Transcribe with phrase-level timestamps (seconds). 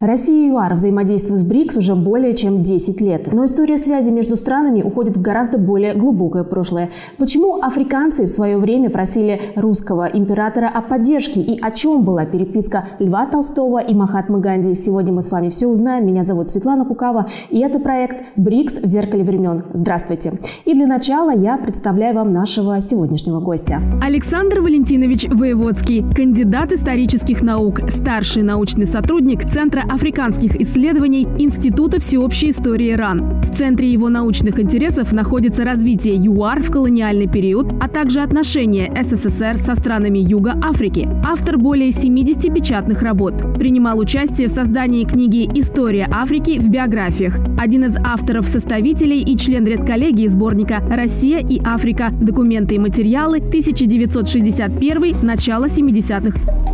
[0.00, 3.32] Россия и ЮАР взаимодействуют в БРИКС уже более чем 10 лет.
[3.32, 6.90] Но история связи между странами уходит в гораздо более глубокое прошлое.
[7.16, 12.86] Почему африканцы в свое время просили русского императора о поддержке и о чем была переписка
[13.00, 14.74] Льва Толстого и Махатмы Ганди?
[14.74, 16.06] Сегодня мы с вами все узнаем.
[16.06, 19.64] Меня зовут Светлана Кукава, и это проект «БРИКС в зеркале времен».
[19.72, 20.34] Здравствуйте!
[20.64, 23.80] И для начала я представляю вам нашего сегодняшнего гостя.
[24.00, 32.92] Александр Валентинович Воеводский, кандидат исторических наук, старший научный сотрудник Центра африканских исследований Института всеобщей истории
[32.92, 33.42] РАН.
[33.42, 39.58] В центре его научных интересов находится развитие ЮАР в колониальный период, а также отношения СССР
[39.58, 41.08] со странами Юга Африки.
[41.24, 43.34] Автор более 70 печатных работ.
[43.58, 47.38] Принимал участие в создании книги «История Африки» в биографиях.
[47.58, 52.10] Один из авторов-составителей и член редколлегии сборника «Россия и Африка.
[52.20, 53.38] Документы и материалы.
[53.38, 55.16] 1961.
[55.22, 56.67] Начало 70-х».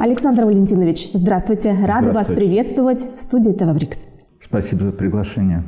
[0.00, 1.76] Александр Валентинович, здравствуйте.
[1.84, 4.08] Рада вас приветствовать в студии ТВ Брикс.
[4.42, 5.62] Спасибо за приглашение.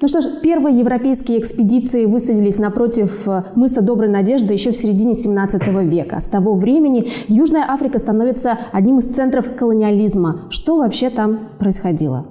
[0.00, 5.12] Ну что ж, первые европейские экспедиции высадились напротив э, мыса Доброй Надежды еще в середине
[5.12, 6.20] 17 века.
[6.20, 10.46] С того времени Южная Африка становится одним из центров колониализма.
[10.48, 12.26] Что вообще там происходило?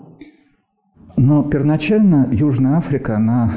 [1.15, 3.51] Но первоначально Южная Африка, она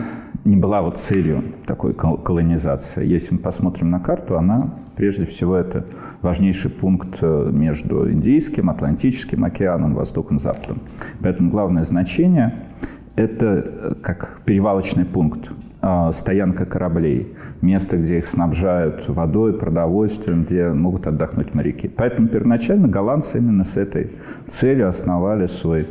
[0.45, 3.07] не была вот целью такой колонизации.
[3.07, 5.85] Если мы посмотрим на карту, она прежде всего это
[6.23, 10.81] важнейший пункт э, между Индийским, Атлантическим океаном, Востоком, Западом.
[11.21, 12.55] Поэтому главное значение–
[13.17, 15.51] это э, как перевалочный пункт,
[15.81, 21.89] а, стоянка кораблей, место, где их снабжают водой, продовольствием, где могут отдохнуть моряки.
[21.89, 24.11] Поэтому первоначально голландцы именно с этой
[24.49, 25.87] целью основали свой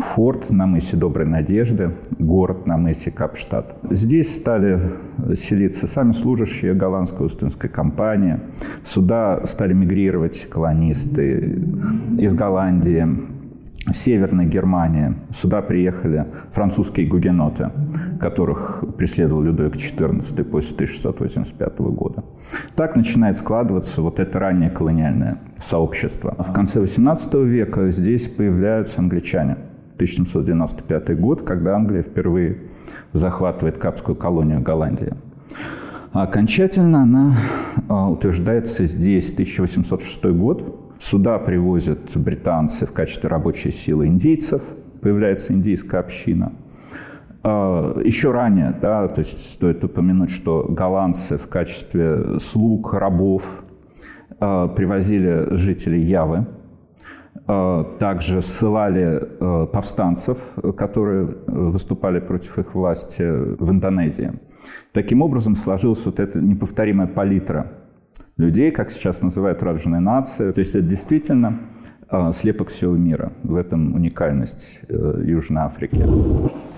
[0.00, 3.76] форт на мысе Доброй Надежды, город на мысе Капштадт.
[3.90, 4.80] Здесь стали
[5.34, 8.40] селиться сами служащие голландской Остинской компании.
[8.84, 11.62] Сюда стали мигрировать колонисты
[12.18, 13.06] из Голландии,
[13.92, 15.14] Северной Германии.
[15.34, 17.70] Сюда приехали французские гугеноты,
[18.20, 22.24] которых преследовал Людовик XIV после 1685 года.
[22.76, 26.34] Так начинает складываться вот это раннее колониальное сообщество.
[26.38, 29.56] В конце XVIII века здесь появляются англичане–
[30.00, 32.56] 1795 год, когда Англия впервые
[33.12, 35.12] захватывает Капскую колонию Голландии.
[36.12, 37.36] А окончательно она
[37.88, 40.94] а, утверждается здесь 1806 год.
[40.98, 44.62] Сюда привозят британцы в качестве рабочей силы индейцев,
[45.02, 46.52] появляется индийская община.
[47.42, 53.64] А, еще ранее, да, то есть стоит упомянуть, что голландцы в качестве слуг, рабов
[54.38, 56.46] привозили жителей Явы,
[57.98, 60.38] также ссылали э, повстанцев,
[60.76, 64.32] которые э, выступали против их власти в Индонезии.
[64.92, 67.72] Таким образом сложилась вот эта неповторимая палитра
[68.36, 70.52] людей, как сейчас называют радженные нации.
[70.52, 71.58] То есть это действительно
[72.32, 73.32] слепок всего мира.
[73.42, 76.04] В этом уникальность Южной Африки.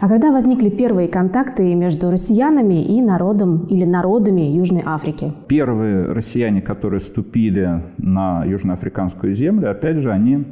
[0.01, 5.33] А когда возникли первые контакты между россиянами и народом или народами Южной Африки?
[5.49, 10.45] Первые россияне, которые ступили на южноафриканскую землю, опять же, они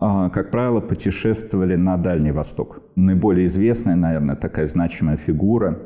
[0.00, 2.80] а, как правило, путешествовали на Дальний Восток.
[2.96, 5.78] Наиболее известная, наверное, такая значимая фигура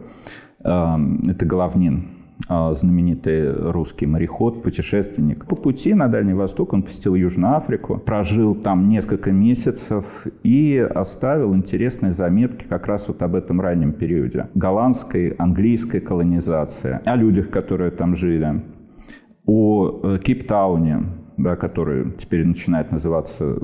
[0.62, 5.46] а,– это Головнин, а, знаменитый русский мореход, путешественник.
[5.46, 10.04] По пути на Дальний Восток он посетил Южную Африку, прожил там несколько месяцев
[10.42, 14.48] и оставил интересные заметки как раз вот об этом раннем периоде.
[14.54, 18.62] Голландской, английской колонизации, о людях, которые там жили,
[19.46, 21.04] о э, Кейптауне,
[21.36, 23.58] да, который теперь начинает называться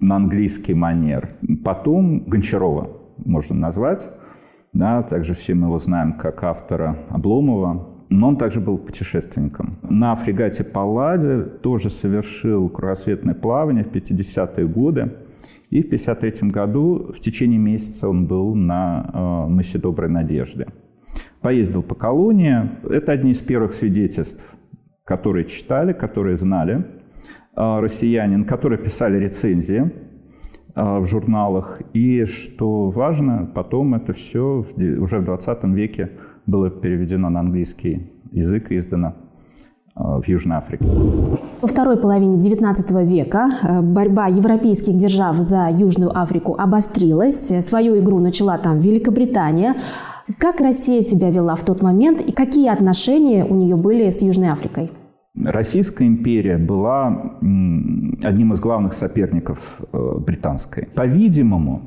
[0.00, 1.30] на английский манер.
[1.64, 2.90] Потом Гончарова
[3.24, 4.08] можно назвать.
[4.72, 7.91] Да, также все мы его знаем как автора Обломова.
[8.12, 9.78] Но он также был путешественником.
[9.82, 15.12] На фрегате «Палладе» тоже совершил кругосветное плавание в 50-е годы.
[15.70, 20.66] И в 1953 году в течение месяца он был на э, мысе Доброй Надежды.
[21.40, 22.68] Поездил по колонии.
[22.86, 24.44] Это одни из первых свидетельств,
[25.04, 26.84] которые читали, которые знали
[27.54, 29.90] а, россиянин, которые писали рецензии
[30.74, 31.80] а, в журналах.
[31.94, 36.10] И, что важно, потом это все уже в 20 веке
[36.46, 39.14] было переведено на английский язык и издано
[39.94, 40.84] а, в Южной Африке.
[41.60, 47.52] Во второй половине XIX века э, борьба европейских держав за Южную Африку обострилась.
[47.64, 49.76] Свою игру начала там Великобритания.
[50.38, 54.50] Как Россия себя вела в тот момент и какие отношения у нее были с Южной
[54.50, 54.90] Африкой?
[55.34, 57.38] Российская империя была
[58.22, 60.88] одним из главных соперников э, британской.
[60.94, 61.82] По-видимому,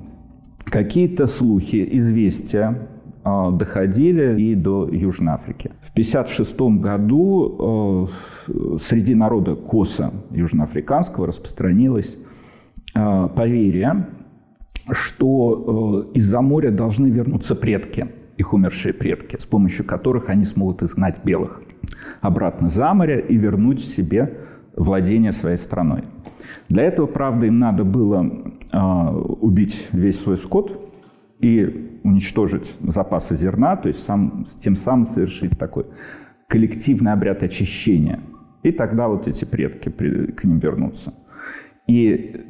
[0.65, 2.87] какие-то слухи, известия
[3.25, 5.71] доходили и до Южной Африки.
[5.81, 8.09] В 1956 году
[8.47, 12.17] э, среди народа коса южноафриканского распространилось
[12.93, 14.09] э, поверье,
[14.91, 20.83] что э, из-за моря должны вернуться предки, их умершие предки, с помощью которых они смогут
[20.83, 21.63] изгнать белых
[22.21, 24.37] обратно за море и вернуть себе
[24.75, 26.03] владение своей страной.
[26.69, 28.29] Для этого, правда, им надо было
[29.39, 30.85] убить весь свой скот,
[31.45, 35.85] и уничтожить запасы зерна, то есть сам, тем самым совершить такой
[36.47, 38.19] коллективный обряд очищения.
[38.63, 41.13] И тогда вот эти предки к ним вернутся.
[41.85, 42.41] И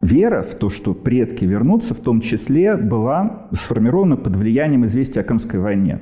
[0.00, 5.26] вера в то, что предки вернутся, в том числе была сформирована под влиянием известия о
[5.26, 6.00] Крымской войне.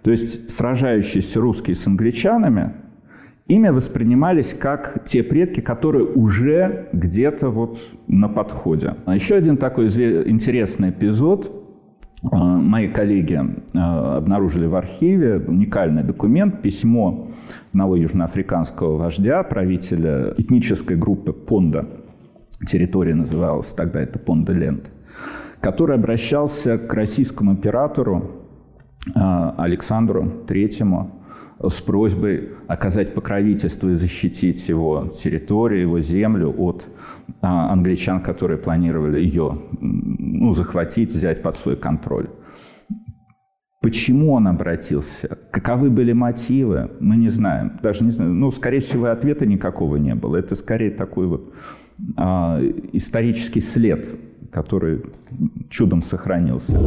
[0.00, 2.76] То есть сражающиеся русские с англичанами
[3.50, 8.94] ими воспринимались как те предки, которые уже где-то вот на подходе.
[9.06, 11.56] А еще один такой интересный эпизод.
[12.22, 13.40] А, мои коллеги
[13.74, 17.28] а, обнаружили в архиве уникальный документ, письмо
[17.70, 21.86] одного южноафриканского вождя, правителя этнической группы Понда.
[22.68, 24.90] Территория называлась тогда это Понда-Ленд,
[25.60, 28.30] который обращался к российскому императору
[29.14, 31.19] Александру Третьему
[31.68, 36.86] с просьбой оказать покровительство и защитить его территорию, его землю от
[37.42, 42.30] а, англичан, которые планировали ее ну, захватить, взять под свой контроль.
[43.82, 45.38] Почему он обратился?
[45.50, 46.90] Каковы были мотивы?
[47.00, 47.78] Мы не знаем.
[47.82, 48.38] Даже не знаем.
[48.38, 50.36] Ну, скорее всего, ответа никакого не было.
[50.36, 51.54] Это скорее такой вот
[52.92, 54.06] исторический след
[54.50, 55.02] который
[55.68, 56.78] чудом сохранился.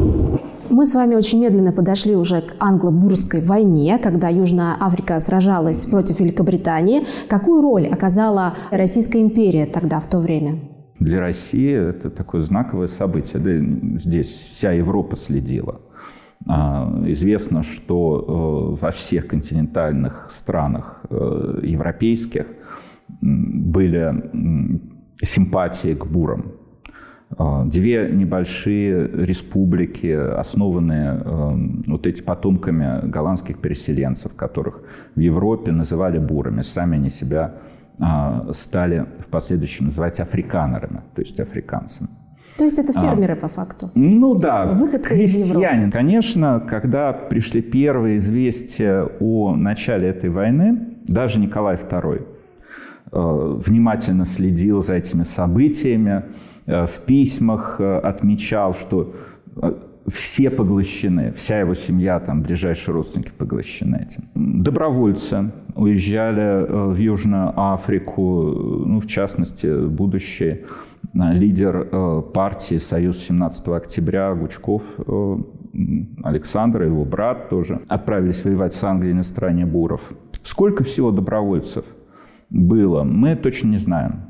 [0.70, 6.20] Мы с вами очень медленно подошли уже к англо-бурской войне, когда Южная Африка сражалась против
[6.20, 7.04] Великобритании.
[7.30, 10.60] Какую роль оказала Российская империя тогда, в то время?
[11.00, 13.42] Для России это такое знаковое событие.
[13.42, 15.82] Да, здесь вся Европа следила.
[16.46, 22.48] А, известно, что э, во всех континентальных странах э, европейских
[23.22, 24.14] были
[25.24, 26.54] симпатии к бурам.
[27.38, 34.82] А, две небольшие республики, основанные эм, вот эти потомками голландских переселенцев, которых
[35.16, 36.62] в Европе называли бурами.
[36.62, 37.56] Сами они себя
[38.00, 42.10] а, стали в последующем называть африканерами, то есть африканцами.
[42.58, 43.02] То есть это а.
[43.02, 43.90] фермеры а, по факту?
[43.96, 45.92] Ну да, Выходцы крестьяне.
[45.92, 52.28] Конечно, когда пришли первые известия о начале этой войны, даже Николай II
[53.14, 56.24] внимательно следил за этими событиями,
[56.66, 59.14] Э, в письмах э, отмечал, что
[59.62, 59.74] э,
[60.08, 64.24] все поглощены, вся его семья, там, ближайшие родственники поглощены этим.
[64.36, 68.22] Добровольцы уезжали в Южную Африку,
[68.86, 70.66] ну, в частности, будущий
[71.14, 71.86] лидер
[72.34, 74.84] партии «Союз 17 октября» Гучков
[76.24, 80.02] Александр, его брат тоже, отправились воевать с Англией на стороне буров.
[80.44, 81.86] Сколько всего добровольцев
[82.54, 84.30] было, мы точно не знаем.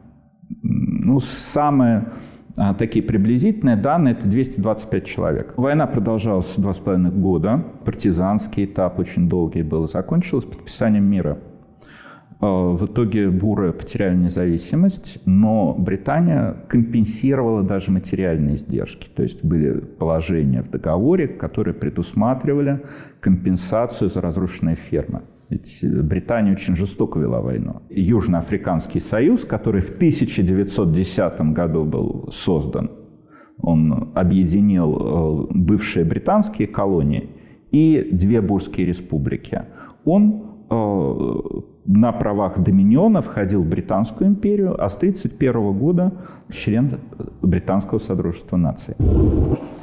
[0.62, 2.14] Ну, самые
[2.56, 5.54] а, такие приблизительные данные– это 225 человек.
[5.58, 7.64] Война продолжалась два с половиной года.
[7.84, 9.88] Партизанский этап очень долгий был.
[9.88, 11.40] Закончилась подписанием мира.
[12.40, 19.10] А, в итоге буры потеряли независимость, но Британия компенсировала даже материальные издержки.
[19.14, 22.84] То есть были положения в договоре, которые предусматривали
[23.20, 25.24] компенсацию за разрушенные фермы.
[25.54, 27.84] Ведь э, Британия очень жестоко вела войну.
[27.90, 32.90] Южноафриканский союз, который в 1910 году был создан,
[33.62, 37.30] он объединил э, бывшие британские колонии
[37.72, 39.62] и две бурские республики.
[40.06, 41.44] Он э,
[41.86, 46.14] на правах доминиона входил в Британскую империю, а с 1931 года
[46.50, 47.00] член
[47.48, 48.96] Британского Содружества наций.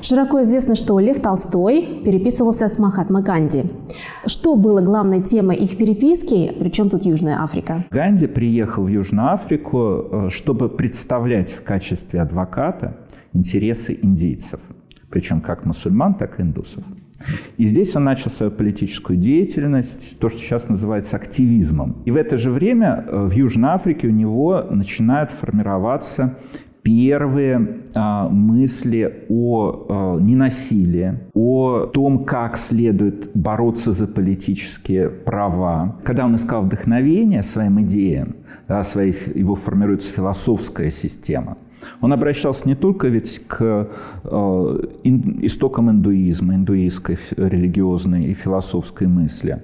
[0.02, 3.64] Широко известно, что Лев Толстой переписывался с Махатма Ганди.
[4.26, 7.84] Что было главной темой их переписки, причем тут Южная Африка?
[7.90, 9.78] Ганди приехал в Южную Африку,
[10.10, 12.96] э, чтобы представлять в качестве адвоката
[13.34, 14.60] интересы индейцев,
[15.10, 16.84] причем как мусульман, так и индусов.
[17.58, 22.02] И здесь он начал свою политическую деятельность, то, что сейчас называется активизмом.
[22.06, 26.38] И в это же время э, в Южной Африке у него начинают формироваться
[26.82, 35.96] первые а, мысли о а, ненасилии, о том, как следует бороться за политические права.
[36.04, 38.36] Когда он искал вдохновение своим идеям,
[38.68, 41.58] да, своей, его формируется философская система–
[42.00, 43.88] он обращался не только ведь к
[44.24, 44.28] э,
[45.04, 49.62] истокам индуизма, индуистской религиозной и философской мысли.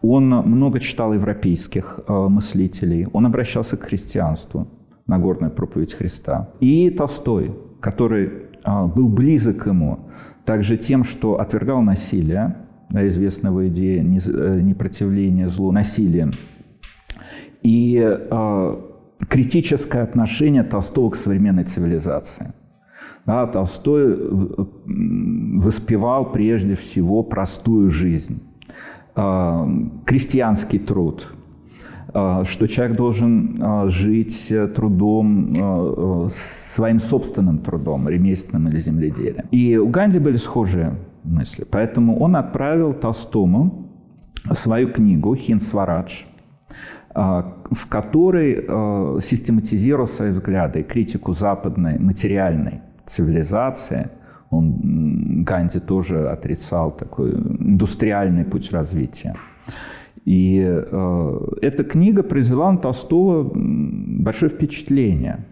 [0.00, 3.06] Он много читал европейских э, мыслителей.
[3.12, 4.66] Он обращался к христианству,
[5.06, 6.50] Нагорная проповедь Христа.
[6.60, 7.52] И Толстой.
[7.82, 8.30] который
[8.64, 10.08] был близок ему,
[10.46, 12.56] также тем, что отвергал насилие,
[12.90, 16.30] известная его идея непротивления злу насилием,
[17.62, 18.18] и
[19.28, 22.54] критическое отношение Толстого к современной цивилизации.
[23.26, 24.16] Да, Толстой
[24.86, 28.42] воспевал прежде всего простую жизнь,
[29.14, 31.32] крестьянский труд,
[32.12, 39.46] что человек должен жить трудом, своим собственным трудом, ремесленным или земледелием.
[39.50, 41.64] И у Ганди были схожие мысли.
[41.70, 43.88] Поэтому он отправил Толстому
[44.52, 46.24] свою книгу «Хин Сварадж»,
[47.14, 54.10] в которой систематизировал свои взгляды, критику западной материальной цивилизации.
[54.50, 59.34] Он, Ганди тоже отрицал такой индустриальный путь развития.
[60.24, 65.46] И э, эта книга произвела на Толстого большое впечатление.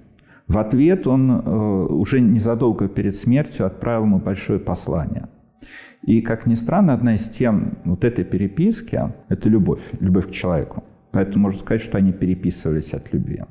[0.46, 5.28] В ответ он э, уже незадолго перед смертью отправил ему большое послание.
[6.02, 10.84] И, как ни странно, одна из тем вот этой переписки– это любовь, любовь к человеку.
[11.12, 13.42] Поэтому можно сказать, что они переписывались от любви.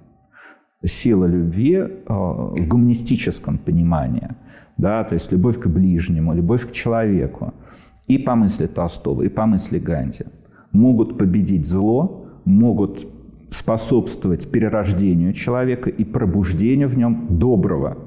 [0.84, 4.30] Сила любви э, в гуманистическом понимании,
[4.78, 7.54] да, то есть любовь к ближнему, любовь к человеку,
[8.08, 10.26] и по мысли Толстого, и по мысли Ганди,
[10.72, 13.08] могут победить зло, могут
[13.50, 17.98] способствовать перерождению человека и пробуждению в нем доброго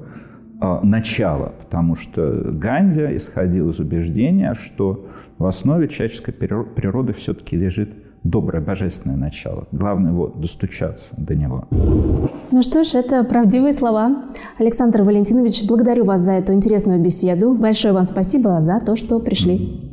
[0.61, 5.05] э, начала, потому что Ганди исходил из убеждения, что
[5.37, 7.89] в основе человеческой природы все-таки лежит
[8.23, 9.67] доброе божественное начало.
[9.71, 11.67] Главное вот достучаться до него.
[12.51, 14.23] Ну что ж, это правдивые слова.
[14.57, 17.53] Александр Валентинович, благодарю вас за эту интересную беседу.
[17.53, 19.92] Большое вам спасибо за то, что пришли.